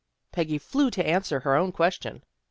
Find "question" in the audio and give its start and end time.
1.71-2.23